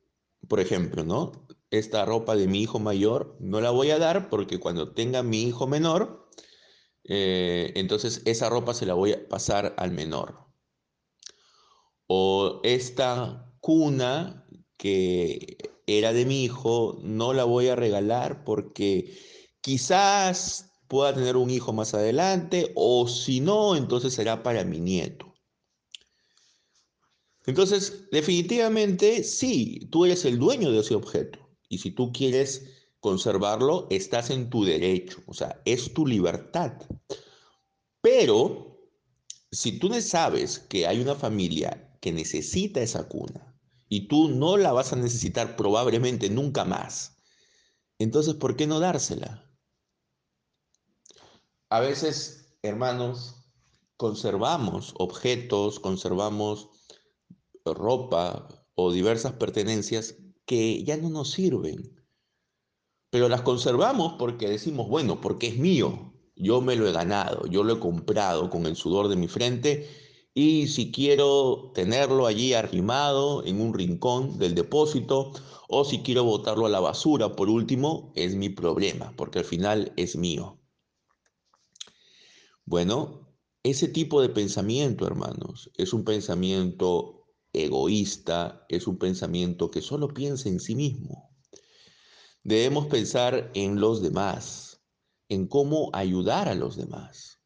por 0.47 0.59
ejemplo, 0.59 1.03
¿no? 1.03 1.47
Esta 1.71 2.05
ropa 2.05 2.35
de 2.35 2.47
mi 2.47 2.61
hijo 2.61 2.79
mayor 2.79 3.35
no 3.39 3.61
la 3.61 3.71
voy 3.71 3.91
a 3.91 3.99
dar 3.99 4.29
porque 4.29 4.59
cuando 4.59 4.93
tenga 4.93 5.23
mi 5.23 5.43
hijo 5.43 5.67
menor, 5.67 6.29
eh, 7.03 7.73
entonces 7.75 8.21
esa 8.25 8.49
ropa 8.49 8.73
se 8.73 8.85
la 8.85 8.93
voy 8.93 9.13
a 9.13 9.27
pasar 9.27 9.75
al 9.77 9.91
menor. 9.91 10.47
O 12.07 12.61
esta 12.63 13.53
cuna 13.59 14.45
que 14.77 15.57
era 15.87 16.13
de 16.13 16.25
mi 16.25 16.43
hijo, 16.43 16.99
no 17.03 17.33
la 17.33 17.45
voy 17.45 17.69
a 17.69 17.75
regalar 17.75 18.43
porque 18.43 19.17
quizás 19.61 20.66
pueda 20.87 21.13
tener 21.13 21.37
un 21.37 21.49
hijo 21.49 21.73
más 21.73 21.93
adelante 21.93 22.71
o 22.75 23.07
si 23.07 23.39
no, 23.39 23.75
entonces 23.75 24.13
será 24.13 24.43
para 24.43 24.63
mi 24.63 24.79
nieto. 24.79 25.33
Entonces, 27.45 28.09
definitivamente, 28.11 29.23
sí, 29.23 29.87
tú 29.89 30.05
eres 30.05 30.25
el 30.25 30.37
dueño 30.37 30.71
de 30.71 30.79
ese 30.79 30.95
objeto. 30.95 31.39
Y 31.69 31.77
si 31.77 31.91
tú 31.91 32.11
quieres 32.11 32.77
conservarlo, 32.99 33.87
estás 33.89 34.29
en 34.31 34.49
tu 34.49 34.65
derecho. 34.65 35.23
O 35.27 35.33
sea, 35.33 35.61
es 35.63 35.93
tu 35.93 36.05
libertad. 36.05 36.73
Pero, 38.01 38.77
si 39.51 39.79
tú 39.79 39.89
sabes 40.01 40.59
que 40.59 40.87
hay 40.87 40.99
una 40.99 41.15
familia 41.15 41.97
que 42.01 42.11
necesita 42.11 42.81
esa 42.81 43.07
cuna 43.07 43.55
y 43.87 44.07
tú 44.07 44.27
no 44.27 44.57
la 44.57 44.73
vas 44.73 44.91
a 44.91 44.97
necesitar 44.97 45.55
probablemente 45.55 46.29
nunca 46.29 46.65
más, 46.65 47.15
entonces, 47.97 48.35
¿por 48.35 48.57
qué 48.57 48.67
no 48.67 48.79
dársela? 48.81 49.46
A 51.69 51.81
veces, 51.81 52.57
hermanos, 52.61 53.35
conservamos 53.97 54.93
objetos, 54.97 55.81
conservamos 55.81 56.69
ropa 57.65 58.47
o 58.75 58.93
diversas 58.93 59.33
pertenencias 59.33 60.15
que 60.45 60.81
ya 60.85 60.95
no 60.95 61.09
nos 61.09 61.31
sirven. 61.31 62.05
Pero 63.09 63.27
las 63.27 63.41
conservamos 63.41 64.13
porque 64.17 64.47
decimos, 64.47 64.87
bueno, 64.87 65.19
porque 65.19 65.47
es 65.47 65.57
mío, 65.57 66.13
yo 66.37 66.61
me 66.61 66.77
lo 66.77 66.87
he 66.87 66.93
ganado, 66.93 67.45
yo 67.47 67.65
lo 67.65 67.73
he 67.73 67.79
comprado 67.79 68.49
con 68.49 68.65
el 68.65 68.77
sudor 68.77 69.09
de 69.09 69.17
mi 69.17 69.27
frente 69.27 69.89
y 70.33 70.67
si 70.67 70.91
quiero 70.91 71.71
tenerlo 71.73 72.27
allí 72.27 72.53
arrimado 72.53 73.43
en 73.45 73.59
un 73.59 73.73
rincón 73.73 74.37
del 74.37 74.55
depósito 74.55 75.33
o 75.67 75.83
si 75.83 75.99
quiero 75.99 76.23
botarlo 76.23 76.65
a 76.65 76.69
la 76.69 76.79
basura, 76.79 77.35
por 77.35 77.49
último, 77.49 78.13
es 78.15 78.35
mi 78.35 78.47
problema, 78.47 79.13
porque 79.17 79.39
al 79.39 79.45
final 79.45 79.91
es 79.97 80.15
mío. 80.15 80.57
Bueno, 82.67 83.25
ese 83.63 83.87
tipo 83.87 84.21
de 84.21 84.27
pensamiento, 84.27 85.07
hermanos, 85.07 85.71
es 85.77 85.93
un 85.93 86.03
pensamiento 86.03 87.25
egoísta, 87.53 88.65
es 88.67 88.87
un 88.87 88.97
pensamiento 88.97 89.71
que 89.71 89.81
solo 89.81 90.09
piensa 90.09 90.49
en 90.49 90.59
sí 90.59 90.75
mismo. 90.75 91.33
Debemos 92.43 92.87
pensar 92.87 93.51
en 93.53 93.79
los 93.79 94.01
demás, 94.01 94.81
en 95.29 95.47
cómo 95.47 95.89
ayudar 95.93 96.49
a 96.49 96.55
los 96.55 96.75
demás. 96.75 97.39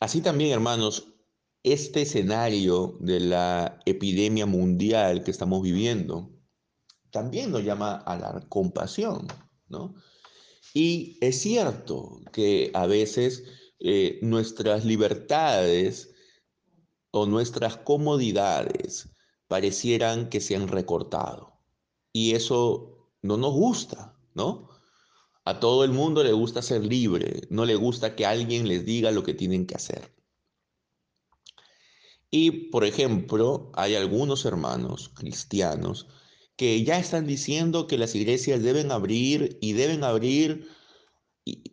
Así 0.00 0.20
también, 0.20 0.52
hermanos, 0.52 1.14
este 1.62 2.02
escenario 2.02 2.98
de 3.00 3.20
la 3.20 3.80
epidemia 3.86 4.44
mundial 4.44 5.24
que 5.24 5.30
estamos 5.30 5.62
viviendo 5.62 6.30
también 7.10 7.50
nos 7.50 7.64
llama 7.64 7.94
a 7.96 8.18
la 8.18 8.46
compasión, 8.50 9.26
¿no? 9.68 9.94
Y 10.74 11.18
es 11.20 11.40
cierto 11.40 12.20
que 12.32 12.70
a 12.74 12.86
veces 12.86 13.44
eh, 13.80 14.18
nuestras 14.22 14.84
libertades 14.84 16.14
o 17.10 17.26
nuestras 17.26 17.76
comodidades 17.78 19.10
parecieran 19.48 20.28
que 20.28 20.40
se 20.40 20.54
han 20.54 20.68
recortado. 20.68 21.60
Y 22.12 22.34
eso 22.34 23.10
no 23.22 23.36
nos 23.36 23.52
gusta, 23.52 24.16
¿no? 24.34 24.68
A 25.44 25.58
todo 25.58 25.84
el 25.84 25.90
mundo 25.90 26.22
le 26.22 26.32
gusta 26.32 26.62
ser 26.62 26.84
libre, 26.84 27.42
no 27.50 27.64
le 27.64 27.74
gusta 27.74 28.14
que 28.14 28.26
alguien 28.26 28.68
les 28.68 28.84
diga 28.84 29.10
lo 29.10 29.24
que 29.24 29.34
tienen 29.34 29.66
que 29.66 29.74
hacer. 29.74 30.14
Y, 32.30 32.70
por 32.70 32.84
ejemplo, 32.84 33.72
hay 33.74 33.96
algunos 33.96 34.44
hermanos 34.44 35.08
cristianos 35.08 36.06
que 36.60 36.84
ya 36.84 36.98
están 36.98 37.26
diciendo 37.26 37.86
que 37.86 37.96
las 37.96 38.14
iglesias 38.14 38.62
deben 38.62 38.92
abrir 38.92 39.56
y 39.62 39.72
deben 39.72 40.04
abrir 40.04 40.68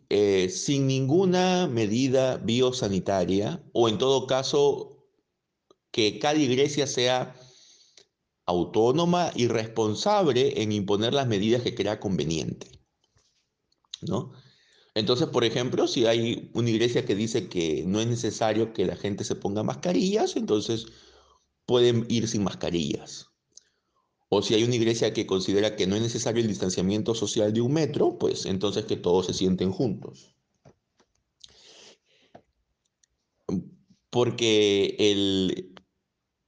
eh, 0.08 0.48
sin 0.48 0.86
ninguna 0.86 1.66
medida 1.66 2.38
biosanitaria 2.38 3.62
o 3.74 3.90
en 3.90 3.98
todo 3.98 4.26
caso 4.26 5.06
que 5.90 6.18
cada 6.18 6.38
iglesia 6.38 6.86
sea 6.86 7.36
autónoma 8.46 9.30
y 9.36 9.48
responsable 9.48 10.62
en 10.62 10.72
imponer 10.72 11.12
las 11.12 11.26
medidas 11.26 11.60
que 11.60 11.74
crea 11.74 12.00
conveniente. 12.00 12.80
¿No? 14.00 14.32
Entonces, 14.94 15.28
por 15.28 15.44
ejemplo, 15.44 15.86
si 15.86 16.06
hay 16.06 16.50
una 16.54 16.70
iglesia 16.70 17.04
que 17.04 17.14
dice 17.14 17.50
que 17.50 17.84
no 17.86 18.00
es 18.00 18.06
necesario 18.06 18.72
que 18.72 18.86
la 18.86 18.96
gente 18.96 19.24
se 19.24 19.34
ponga 19.34 19.62
mascarillas, 19.62 20.34
entonces 20.36 20.86
pueden 21.66 22.06
ir 22.08 22.26
sin 22.26 22.42
mascarillas. 22.42 23.27
O 24.30 24.42
si 24.42 24.54
hay 24.54 24.64
una 24.64 24.76
iglesia 24.76 25.12
que 25.14 25.26
considera 25.26 25.74
que 25.74 25.86
no 25.86 25.96
es 25.96 26.02
necesario 26.02 26.42
el 26.42 26.48
distanciamiento 26.48 27.14
social 27.14 27.52
de 27.52 27.62
un 27.62 27.72
metro, 27.72 28.18
pues 28.18 28.44
entonces 28.44 28.84
que 28.84 28.96
todos 28.96 29.26
se 29.26 29.34
sienten 29.34 29.72
juntos. 29.72 30.34
Porque 34.10 34.96
el 34.98 35.74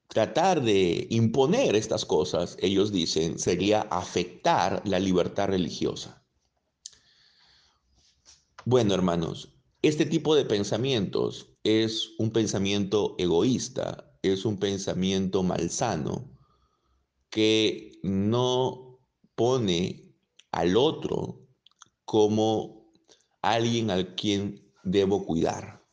tratar 0.08 0.62
de 0.62 1.06
imponer 1.10 1.74
estas 1.74 2.04
cosas, 2.04 2.56
ellos 2.60 2.92
dicen, 2.92 3.38
sería 3.38 3.82
afectar 3.82 4.82
la 4.84 4.98
libertad 4.98 5.48
religiosa. 5.48 6.26
Bueno, 8.66 8.92
hermanos, 8.92 9.54
este 9.80 10.04
tipo 10.04 10.34
de 10.34 10.44
pensamientos 10.44 11.54
es 11.64 12.10
un 12.18 12.30
pensamiento 12.30 13.14
egoísta, 13.18 14.12
es 14.22 14.44
un 14.44 14.58
pensamiento 14.58 15.42
malsano 15.42 16.39
que 17.30 17.92
no 18.02 19.00
pone 19.34 20.14
al 20.52 20.76
otro 20.76 21.48
como 22.04 22.92
alguien 23.42 23.90
al 23.90 24.14
quien 24.14 24.70
debo 24.82 25.24
cuidar, 25.24 25.86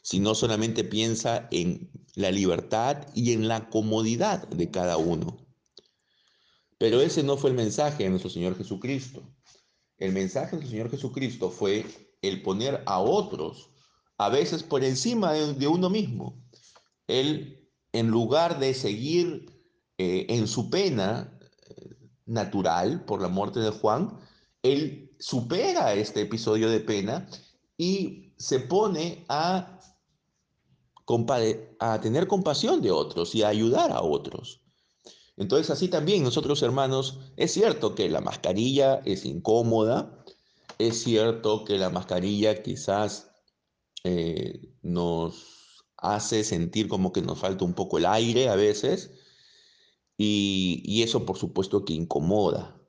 sino 0.00 0.34
solamente 0.34 0.84
piensa 0.84 1.48
en 1.50 1.90
la 2.14 2.30
libertad 2.30 3.06
y 3.14 3.32
en 3.32 3.48
la 3.48 3.68
comodidad 3.68 4.48
de 4.48 4.70
cada 4.70 4.96
uno. 4.96 5.46
Pero 6.78 7.00
ese 7.00 7.22
no 7.22 7.36
fue 7.36 7.50
el 7.50 7.56
mensaje 7.56 8.04
de 8.04 8.10
nuestro 8.10 8.30
Señor 8.30 8.56
Jesucristo. 8.56 9.22
El 9.98 10.12
mensaje 10.12 10.52
de 10.52 10.56
nuestro 10.56 10.70
Señor 10.70 10.90
Jesucristo 10.90 11.50
fue 11.50 11.86
el 12.22 12.42
poner 12.42 12.82
a 12.86 13.00
otros, 13.00 13.70
a 14.18 14.28
veces 14.28 14.62
por 14.62 14.84
encima 14.84 15.32
de, 15.32 15.66
uno 15.66 15.90
mismo. 15.90 16.42
Él, 17.06 17.70
en 17.92 18.08
lugar 18.08 18.58
de 18.58 18.74
seguir 18.74 19.55
eh, 19.98 20.26
en 20.28 20.46
su 20.46 20.70
pena 20.70 21.38
eh, 21.68 21.96
natural 22.26 23.04
por 23.04 23.22
la 23.22 23.28
muerte 23.28 23.60
de 23.60 23.70
Juan, 23.70 24.18
él 24.62 25.14
supera 25.18 25.94
este 25.94 26.22
episodio 26.22 26.68
de 26.70 26.80
pena 26.80 27.28
y 27.78 28.32
se 28.36 28.60
pone 28.60 29.24
a, 29.28 29.80
a 31.78 32.00
tener 32.00 32.26
compasión 32.26 32.82
de 32.82 32.90
otros 32.90 33.34
y 33.34 33.42
a 33.42 33.48
ayudar 33.48 33.92
a 33.92 34.02
otros. 34.02 34.62
Entonces 35.36 35.70
así 35.70 35.88
también 35.88 36.22
nosotros 36.22 36.62
hermanos, 36.62 37.20
es 37.36 37.52
cierto 37.52 37.94
que 37.94 38.08
la 38.08 38.20
mascarilla 38.20 39.02
es 39.04 39.24
incómoda, 39.24 40.24
es 40.78 41.02
cierto 41.02 41.64
que 41.64 41.78
la 41.78 41.90
mascarilla 41.90 42.62
quizás 42.62 43.30
eh, 44.04 44.72
nos 44.82 45.84
hace 45.96 46.44
sentir 46.44 46.88
como 46.88 47.12
que 47.12 47.22
nos 47.22 47.38
falta 47.38 47.64
un 47.64 47.74
poco 47.74 47.98
el 47.98 48.06
aire 48.06 48.48
a 48.48 48.56
veces, 48.56 49.10
y, 50.16 51.02
eso 51.02 51.26
por 51.26 51.38
supuesto 51.38 51.84
que 51.84 51.92
incomoda. 51.92 52.80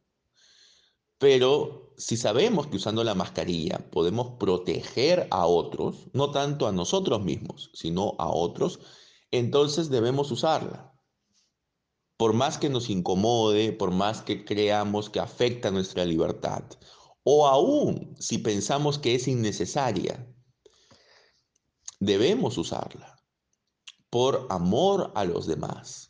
Pero 1.18 1.94
si 1.98 2.16
sabemos 2.16 2.68
que 2.68 2.78
usando 2.78 3.04
la 3.04 3.16
mascarilla 3.16 3.90
podemos 3.92 4.38
proteger 4.40 5.28
a 5.32 5.46
otros, 5.48 6.08
no 6.14 6.32
tanto 6.32 6.68
a 6.68 6.72
nosotros 6.72 7.24
mismos, 7.24 7.72
sino 7.74 8.16
a 8.20 8.30
otros, 8.30 8.80
entonces 9.32 9.90
debemos 9.90 10.32
usarla. 10.32 10.94
Por 12.18 12.34
más 12.34 12.58
que 12.58 12.70
nos 12.70 12.90
incomode, 12.90 13.74
por 13.74 13.92
más 13.92 14.22
que 14.22 14.46
creamos 14.46 15.10
que 15.10 15.20
afecta 15.20 15.72
nuestra 15.72 16.06
libertad, 16.06 16.64
o 17.24 17.48
aún 17.48 18.16
si 18.20 18.38
pensamos 18.38 18.98
que 18.98 19.16
es 19.16 19.28
innecesaria, 19.28 20.28
debemos 22.00 22.58
usarla 22.58 23.20
por 24.10 24.48
amor 24.50 25.12
a 25.16 25.26
los 25.26 25.46
demás 25.48 26.07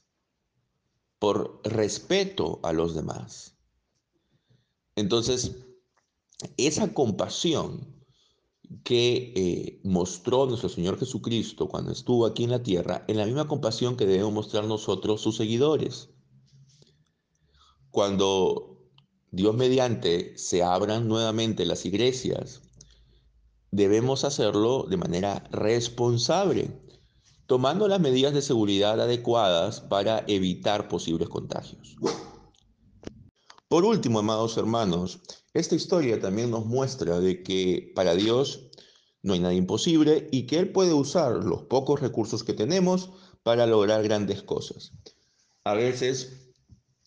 por 1.20 1.62
respeto 1.64 2.60
a 2.64 2.74
los 2.74 2.96
demás. 2.96 3.58
Entonces, 4.96 5.56
esa 6.58 6.94
compasión 6.94 7.98
que 8.84 9.34
eh, 9.36 9.82
mostró 9.84 10.46
nuestro 10.46 10.70
Señor 10.70 11.00
Jesucristo 11.00 11.70
cuando 11.70 11.92
estuvo 11.92 12.26
aquí 12.26 12.44
en 12.44 12.52
la 12.52 12.64
tierra, 12.64 13.06
es 13.08 13.16
la 13.16 13.26
misma 13.26 13.48
compasión 13.48 13.96
que 13.96 14.06
debemos 14.06 14.34
mostrar 14.34 14.66
nosotros 14.66 15.22
sus 15.22 15.38
seguidores. 15.38 16.10
Cuando 17.92 18.92
Dios 19.32 19.56
mediante 19.56 20.38
se 20.38 20.64
abran 20.64 21.08
nuevamente 21.08 21.66
las 21.66 21.86
iglesias, 21.86 22.62
debemos 23.72 24.24
hacerlo 24.24 24.86
de 24.90 24.98
manera 24.98 25.48
responsable, 25.52 26.72
tomando 27.48 27.88
las 27.88 28.02
medidas 28.02 28.34
de 28.34 28.42
seguridad 28.42 29.00
adecuadas 29.00 29.80
para 29.82 30.24
evitar 30.28 30.90
posibles 30.90 31.30
contagios. 31.30 31.96
Por 33.70 33.86
último, 33.86 34.20
amados 34.20 34.58
hermanos, 34.58 35.22
esta 35.54 35.76
historia 35.76 36.20
también 36.20 36.52
nos 36.52 36.66
muestra 36.66 37.20
de 37.20 37.44
que 37.44 37.92
para 37.96 38.16
Dios 38.16 38.70
no 39.24 39.34
hay 39.34 39.40
nada 39.40 39.54
imposible 39.54 40.28
y 40.32 40.46
que 40.46 40.60
Él 40.60 40.72
puede 40.72 40.94
usar 40.94 41.44
los 41.44 41.64
pocos 41.64 42.00
recursos 42.00 42.44
que 42.44 42.54
tenemos 42.54 43.10
para 43.44 43.66
lograr 43.66 44.04
grandes 44.04 44.44
cosas. 44.44 44.92
A 45.64 45.74
veces 45.74 46.54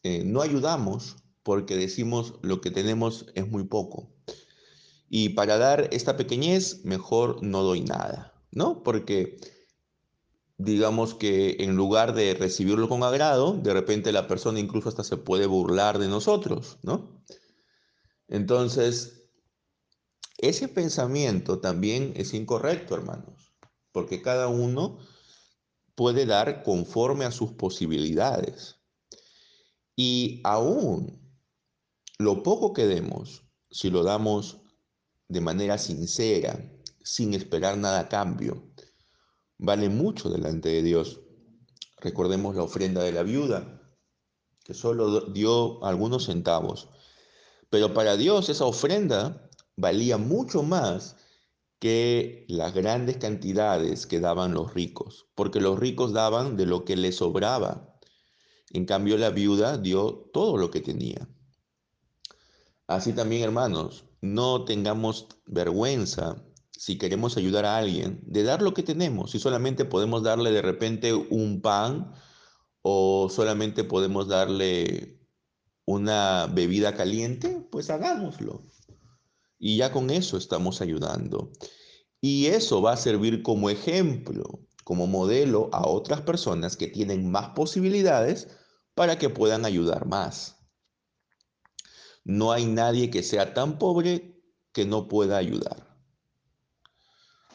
eh, 0.03 0.23
no 0.25 0.41
ayudamos 0.41 1.17
porque 1.43 1.77
decimos 1.77 2.35
lo 2.43 2.61
que 2.61 2.71
tenemos 2.71 3.27
es 3.35 3.49
muy 3.49 3.65
poco. 3.65 4.11
Y 5.09 5.31
para 5.31 5.59
dar 5.59 5.89
esta 5.93 6.17
pequeñez, 6.17 6.85
mejor 6.85 7.43
no 7.43 7.63
doy 7.63 7.81
nada, 7.81 8.35
¿no? 8.53 8.83
Porque 8.83 9.39
digamos 10.63 11.15
que 11.15 11.57
en 11.61 11.75
lugar 11.75 12.15
de 12.15 12.35
recibirlo 12.35 12.89
con 12.89 13.03
agrado, 13.03 13.55
de 13.55 13.73
repente 13.73 14.13
la 14.13 14.27
persona 14.27 14.61
incluso 14.61 14.91
hasta 14.91 15.05
se 15.05 15.17
puede 15.17 15.47
burlar 15.47 15.99
de 15.99 16.09
nosotros, 16.09 16.79
¿no? 16.83 17.25
Entonces, 18.29 19.25
ese 20.39 20.69
pensamiento 20.69 21.61
también 21.61 22.13
es 22.15 22.35
incorrecto, 22.35 22.95
hermanos, 22.95 23.55
porque 23.91 24.21
cada 24.21 24.49
uno 24.49 24.99
puede 25.95 26.27
dar 26.27 26.63
conforme 26.63 27.25
a 27.25 27.31
sus 27.31 27.53
posibilidades. 27.53 28.77
Y 29.97 30.41
aún 30.45 31.21
lo 32.19 32.43
poco 32.43 32.73
que 32.75 32.87
demos, 32.87 33.45
si 33.71 33.91
lo 33.91 34.03
damos 34.03 34.61
de 35.29 35.41
manera 35.41 35.79
sincera, 35.79 36.71
sin 37.03 37.35
esperar 37.35 37.79
nada 37.79 38.01
a 38.01 38.09
cambio, 38.09 38.70
vale 39.61 39.91
mucho 39.91 40.31
delante 40.31 40.71
de 40.71 40.83
Dios. 40.83 41.21
Recordemos 41.99 42.57
la 42.57 42.63
ofrenda 42.63 43.03
de 43.03 43.13
la 43.13 43.23
viuda, 43.23 43.83
que 44.65 44.73
solo 44.75 45.21
dio 45.21 45.85
algunos 45.85 46.25
centavos. 46.25 46.89
Pero 47.69 47.93
para 47.93 48.17
Dios 48.17 48.49
esa 48.49 48.65
ofrenda 48.65 49.51
valía 49.77 50.17
mucho 50.17 50.63
más 50.63 51.17
que 51.79 52.47
las 52.49 52.75
grandes 52.75 53.19
cantidades 53.19 54.07
que 54.07 54.21
daban 54.21 54.55
los 54.55 54.75
ricos, 54.75 55.27
porque 55.35 55.61
los 55.61 55.79
ricos 55.79 56.13
daban 56.13 56.57
de 56.57 56.67
lo 56.67 56.85
que 56.85 56.97
les 56.97 57.17
sobraba. 57.17 57.99
En 58.71 58.87
cambio, 58.87 59.19
la 59.19 59.31
viuda 59.31 59.77
dio 59.77 60.31
todo 60.33 60.57
lo 60.57 60.71
que 60.71 60.81
tenía. 60.81 61.29
Así 62.87 63.13
también, 63.13 63.43
hermanos, 63.43 64.05
no 64.21 64.65
tengamos 64.65 65.27
vergüenza 65.47 66.43
si 66.81 66.97
queremos 66.97 67.37
ayudar 67.37 67.67
a 67.67 67.77
alguien, 67.77 68.23
de 68.23 68.43
dar 68.43 68.63
lo 68.63 68.73
que 68.73 68.83
tenemos. 68.83 69.33
Si 69.33 69.39
solamente 69.39 69.85
podemos 69.85 70.23
darle 70.23 70.51
de 70.51 70.63
repente 70.63 71.13
un 71.13 71.61
pan 71.61 72.15
o 72.81 73.29
solamente 73.29 73.85
podemos 73.85 74.29
darle 74.29 75.21
una 75.85 76.47
bebida 76.47 76.95
caliente, 76.95 77.69
pues 77.71 77.91
hagámoslo. 77.91 78.63
Y 79.59 79.77
ya 79.77 79.93
con 79.93 80.09
eso 80.09 80.39
estamos 80.39 80.81
ayudando. 80.81 81.53
Y 82.19 82.47
eso 82.47 82.81
va 82.81 82.95
a 82.95 82.97
servir 82.97 83.43
como 83.43 83.69
ejemplo, 83.69 84.67
como 84.83 85.07
modelo 85.07 85.69
a 85.75 85.87
otras 85.87 86.23
personas 86.23 86.79
que 86.79 86.87
tienen 86.87 87.31
más 87.31 87.51
posibilidades 87.51 88.49
para 88.95 89.19
que 89.19 89.29
puedan 89.29 89.67
ayudar 89.67 90.07
más. 90.07 90.57
No 92.25 92.53
hay 92.53 92.65
nadie 92.65 93.11
que 93.11 93.23
sea 93.23 93.53
tan 93.53 93.79
pobre 93.79 94.43
que 94.73 94.87
no 94.87 95.09
pueda 95.09 95.37
ayudar. 95.37 95.90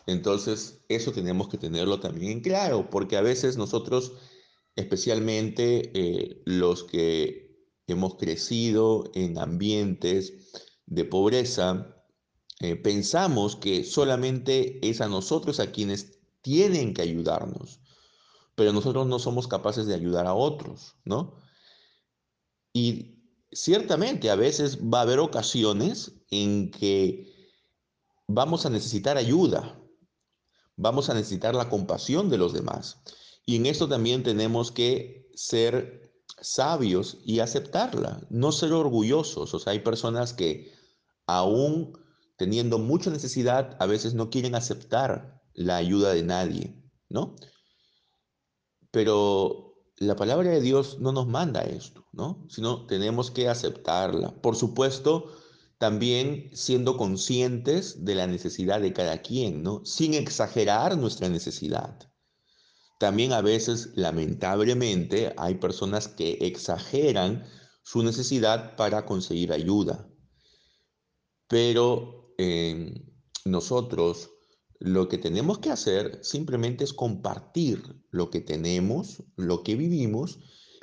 Entonces, 0.07 0.83
eso 0.87 1.11
tenemos 1.11 1.49
que 1.49 1.57
tenerlo 1.57 1.99
también 1.99 2.31
en 2.31 2.41
claro, 2.41 2.89
porque 2.89 3.17
a 3.17 3.21
veces 3.21 3.57
nosotros, 3.57 4.13
especialmente 4.75 5.91
eh, 5.93 6.41
los 6.45 6.83
que 6.83 7.45
hemos 7.87 8.15
crecido 8.15 9.09
en 9.13 9.37
ambientes 9.37 10.51
de 10.85 11.05
pobreza, 11.05 11.95
eh, 12.61 12.75
pensamos 12.75 13.55
que 13.55 13.83
solamente 13.83 14.79
es 14.87 15.01
a 15.01 15.07
nosotros 15.07 15.59
a 15.59 15.71
quienes 15.71 16.19
tienen 16.41 16.93
que 16.93 17.01
ayudarnos, 17.01 17.81
pero 18.55 18.71
nosotros 18.71 19.07
no 19.07 19.19
somos 19.19 19.47
capaces 19.47 19.87
de 19.87 19.95
ayudar 19.95 20.27
a 20.27 20.35
otros, 20.35 20.95
¿no? 21.03 21.39
Y 22.71 23.15
ciertamente 23.51 24.29
a 24.29 24.35
veces 24.35 24.79
va 24.81 24.99
a 24.99 25.01
haber 25.01 25.19
ocasiones 25.19 26.13
en 26.29 26.71
que 26.71 27.33
vamos 28.27 28.65
a 28.65 28.69
necesitar 28.69 29.17
ayuda, 29.17 29.81
vamos 30.75 31.09
a 31.09 31.13
necesitar 31.13 31.55
la 31.55 31.69
compasión 31.69 32.29
de 32.29 32.37
los 32.37 32.53
demás. 32.53 33.01
Y 33.45 33.57
en 33.57 33.65
esto 33.65 33.87
también 33.87 34.23
tenemos 34.23 34.71
que 34.71 35.29
ser 35.35 36.11
sabios 36.41 37.19
y 37.23 37.39
aceptarla, 37.39 38.25
no 38.29 38.51
ser 38.51 38.73
orgullosos. 38.73 39.53
O 39.53 39.59
sea, 39.59 39.73
hay 39.73 39.79
personas 39.79 40.33
que 40.33 40.73
aún 41.27 41.93
teniendo 42.37 42.79
mucha 42.79 43.09
necesidad, 43.09 43.77
a 43.79 43.85
veces 43.85 44.13
no 44.13 44.29
quieren 44.29 44.55
aceptar 44.55 45.41
la 45.53 45.77
ayuda 45.77 46.13
de 46.13 46.23
nadie, 46.23 46.83
¿no? 47.09 47.35
Pero 48.91 49.75
la 49.97 50.15
palabra 50.15 50.49
de 50.49 50.61
Dios 50.61 50.99
no 50.99 51.11
nos 51.11 51.27
manda 51.27 51.61
esto, 51.61 52.05
¿no? 52.11 52.45
Sino 52.49 52.85
tenemos 52.85 53.31
que 53.31 53.47
aceptarla. 53.47 54.41
Por 54.41 54.55
supuesto, 54.55 55.31
también 55.85 56.49
siendo 56.51 56.97
conscientes 56.97 58.03
de 58.05 58.15
la 58.15 58.25
necesidad 58.25 58.81
de 58.81 58.91
cada 58.91 59.21
quien, 59.21 59.61
¿no? 59.61 59.85
Sin 59.85 60.15
exagerar 60.15 60.97
nuestra 60.97 61.29
necesidad. 61.29 62.11
También 62.99 63.33
a 63.33 63.41
veces, 63.41 63.91
lamentablemente, 63.93 65.35
hay 65.37 65.53
personas 65.55 66.07
que 66.07 66.39
exageran 66.41 67.45
su 67.83 68.01
necesidad 68.01 68.75
para 68.75 69.05
conseguir 69.05 69.53
ayuda. 69.53 70.09
Pero 71.47 72.33
nosotros 73.45 74.31
lo 74.79 75.07
que 75.07 75.19
tenemos 75.19 75.59
que 75.59 75.69
hacer 75.69 76.17
simplemente 76.23 76.83
es 76.83 76.93
compartir 76.93 78.03
lo 78.09 78.31
que 78.31 78.41
tenemos, 78.41 79.21
lo 79.35 79.61
que 79.61 79.75
vivimos, 79.75 80.39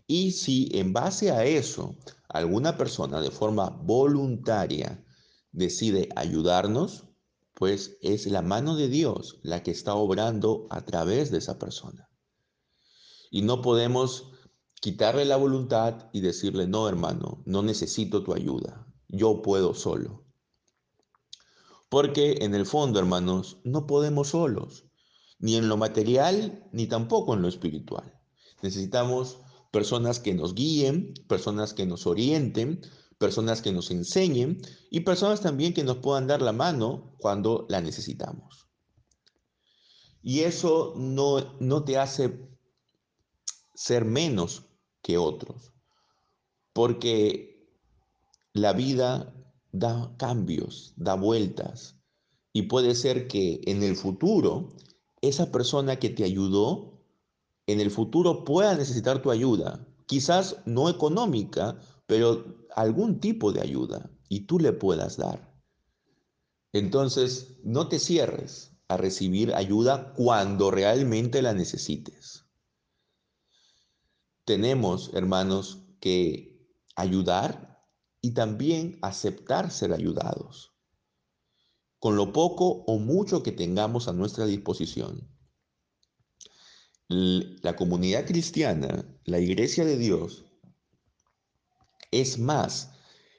y 0.07 0.33
si 0.33 0.69
en 0.73 0.93
base 0.93 1.31
a 1.31 1.45
eso 1.45 1.97
alguna 2.29 2.77
persona 2.77 3.21
de 3.21 3.31
forma 3.31 3.71
voluntaria 3.71 5.05
decide 5.53 6.09
ayudarnos, 6.17 7.09
pues 7.55 7.99
es 8.01 8.27
la 8.27 8.43
mano 8.43 8.77
de 8.77 8.89
Dios 8.89 9.39
la 9.43 9.63
que 9.63 9.71
está 9.71 9.95
obrando 9.95 10.67
a 10.71 10.85
través 10.85 11.31
de 11.31 11.39
esa 11.39 11.59
persona. 11.59 12.09
Y 13.31 13.43
no 13.43 13.63
podemos 13.63 14.33
quitarle 14.81 15.25
la 15.25 15.37
voluntad 15.37 16.11
y 16.13 16.21
decirle, 16.21 16.67
no 16.67 16.89
hermano, 16.89 17.43
no 17.47 17.63
necesito 17.63 18.25
tu 18.25 18.35
ayuda, 18.35 18.87
yo 19.09 19.43
puedo 19.43 19.75
solo. 19.75 20.25
Porque 21.89 22.39
en 22.41 22.55
el 22.55 22.67
fondo, 22.67 22.99
hermanos, 22.99 23.59
no 23.65 23.87
podemos 23.87 24.31
solos, 24.31 24.87
ni 25.39 25.57
en 25.57 25.69
lo 25.69 25.77
material, 25.77 26.67
ni 26.73 26.87
tampoco 26.87 27.35
en 27.35 27.43
lo 27.43 27.49
espiritual. 27.49 28.19
Necesitamos 28.63 29.39
personas 29.73 30.21
que 30.21 30.35
nos 30.35 30.55
guíen, 30.55 31.15
personas 31.27 31.75
que 31.75 31.87
nos 31.87 32.07
orienten, 32.07 32.81
personas 33.19 33.63
que 33.63 33.73
nos 33.73 33.91
enseñen 33.91 34.61
y 34.91 35.01
personas 35.01 35.41
también 35.41 35.75
que 35.75 35.83
nos 35.83 35.97
puedan 35.97 36.27
dar 36.27 36.43
la 36.43 36.53
mano 36.53 37.17
cuando 37.19 37.67
la 37.69 37.81
necesitamos. 37.81 38.69
Y 40.23 40.41
eso 40.41 40.95
no, 40.97 41.57
no 41.59 41.85
te 41.85 41.99
hace 41.99 42.49
ser 43.75 44.05
menos 44.05 44.67
que 45.03 45.19
otros, 45.19 45.73
porque 46.73 47.67
la 48.53 48.73
vida 48.73 49.35
da 49.73 50.15
cambios, 50.19 50.93
da 50.97 51.15
vueltas. 51.15 51.97
Y 52.53 52.63
puede 52.63 52.95
ser 52.95 53.27
que 53.27 53.63
en 53.65 53.83
el 53.83 53.97
futuro, 53.97 54.77
esa 55.23 55.51
persona 55.51 55.99
que 55.99 56.11
te 56.11 56.25
ayudó, 56.25 56.92
en 57.67 57.81
el 57.81 57.91
futuro 57.91 58.45
pueda 58.45 58.75
necesitar 58.75 59.23
tu 59.23 59.31
ayuda. 59.31 59.87
Quizás 60.07 60.57
no 60.67 60.89
económica, 60.89 61.79
pero 62.07 62.67
algún 62.75 63.21
tipo 63.21 63.53
de 63.53 63.61
ayuda. 63.61 64.11
Y 64.29 64.47
tú 64.47 64.59
le 64.59 64.73
puedas 64.73 65.17
dar. 65.17 65.53
Entonces, 66.73 67.59
no 67.65 67.89
te 67.89 67.99
cierres 67.99 68.73
a 68.89 68.97
recibir 68.97 69.55
ayuda 69.55 70.13
cuando 70.15 70.71
realmente 70.71 71.43
la 71.43 71.53
necesites. 71.53 72.45
Tenemos, 74.45 75.11
hermanos, 75.15 75.85
que 76.01 76.69
ayudar 76.97 77.87
y 78.21 78.33
también 78.35 78.99
aceptar 79.03 79.71
ser 79.71 79.93
ayudados, 79.93 80.73
con 81.99 82.17
lo 82.17 82.33
poco 82.33 82.85
o 82.87 82.99
mucho 82.99 83.43
que 83.43 83.53
tengamos 83.53 84.09
a 84.09 84.13
nuestra 84.13 84.47
disposición. 84.47 85.32
La 87.09 87.77
comunidad 87.77 88.27
cristiana, 88.27 89.05
la 89.25 89.39
iglesia 89.39 89.85
de 89.85 89.99
Dios, 89.99 90.45
es 92.11 92.39
más 92.39 92.93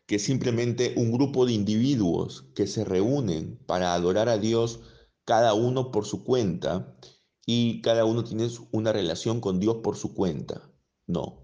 que 0.06 0.20
simplemente 0.20 0.94
un 0.98 1.12
grupo 1.12 1.46
de 1.46 1.54
individuos 1.54 2.46
que 2.56 2.68
se 2.68 2.84
reúnen 2.84 3.58
para 3.66 3.94
adorar 3.94 4.30
a 4.30 4.38
Dios 4.38 4.82
cada 5.26 5.54
uno 5.54 5.92
por 5.92 6.06
su 6.06 6.24
cuenta 6.24 6.98
y 7.46 7.82
cada 7.82 8.06
uno 8.06 8.24
tiene 8.24 8.48
una 8.72 8.92
relación 8.92 9.40
con 9.40 9.60
Dios 9.60 9.78
por 9.84 9.96
su 9.96 10.14
cuenta. 10.14 10.70
No, 11.08 11.44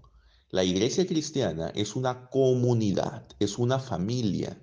la 0.50 0.64
iglesia 0.64 1.06
cristiana 1.06 1.70
es 1.74 1.96
una 1.96 2.28
comunidad, 2.28 3.26
es 3.38 3.58
una 3.58 3.78
familia 3.78 4.60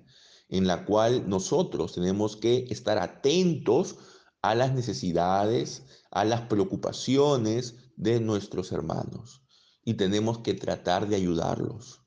en 0.48 0.66
la 0.66 0.84
cual 0.84 1.28
nosotros 1.28 1.94
tenemos 1.94 2.36
que 2.36 2.66
estar 2.70 2.98
atentos 2.98 3.96
a 4.42 4.54
las 4.54 4.72
necesidades, 4.72 5.84
a 6.10 6.24
las 6.24 6.42
preocupaciones 6.42 7.76
de 7.96 8.20
nuestros 8.20 8.72
hermanos 8.72 9.42
y 9.84 9.94
tenemos 9.94 10.40
que 10.40 10.54
tratar 10.54 11.08
de 11.08 11.16
ayudarlos. 11.16 12.02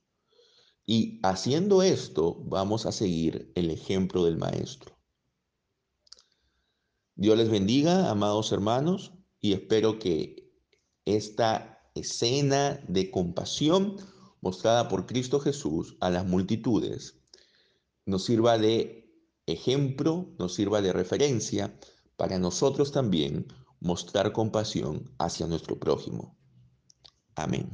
Y 0.86 1.20
haciendo 1.24 1.82
esto 1.82 2.36
vamos 2.46 2.86
a 2.86 2.92
seguir 2.92 3.52
el 3.56 3.72
ejemplo 3.72 4.26
del 4.26 4.38
Maestro. 4.38 4.98
Dios 7.16 7.38
les 7.38 7.50
bendiga, 7.50 8.10
amados 8.10 8.52
hermanos, 8.52 9.14
y 9.40 9.54
espero 9.54 10.00
que 10.00 10.54
esta 11.06 11.84
escena 11.96 12.80
de 12.88 13.12
compasión 13.12 13.98
mostrada 14.42 14.88
por 14.88 15.06
Cristo 15.06 15.40
Jesús 15.40 15.98
a 16.00 16.10
las 16.10 16.26
multitudes 16.26 17.20
nos 18.06 18.26
sirva 18.26 18.58
de 18.58 19.12
ejemplo, 19.46 20.34
nos 20.40 20.54
sirva 20.54 20.82
de 20.82 20.94
referencia 20.94 21.78
para 22.22 22.38
nosotros 22.38 22.92
también 22.92 23.48
mostrar 23.80 24.32
compasión 24.32 25.10
hacia 25.18 25.48
nuestro 25.48 25.80
prójimo. 25.80 26.38
Amén. 27.34 27.68